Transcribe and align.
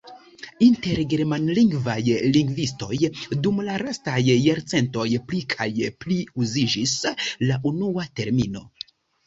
Inter 0.67 1.01
germanlingvaj 1.09 1.97
lingvistoj 2.37 2.99
dum 3.45 3.61
la 3.69 3.77
lastaj 3.83 4.17
jarcentoj 4.31 5.07
pli 5.29 5.45
kaj 5.57 5.71
pli 6.07 6.19
uziĝis 6.47 6.99
la 7.49 7.63
unua 7.75 8.11
termino. 8.23 8.69